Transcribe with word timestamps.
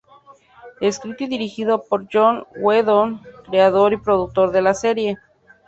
Escrito 0.79 1.25
y 1.25 1.27
dirigido 1.27 1.83
por 1.83 2.07
Joss 2.11 2.47
Whedon, 2.55 3.21
creador 3.47 3.93
y 3.93 3.97
productor 3.97 4.49
de 4.51 4.61
la 4.63 4.73
serie. 4.73 5.19